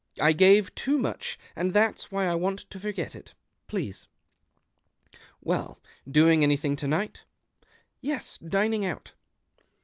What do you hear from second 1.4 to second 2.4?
and that's why I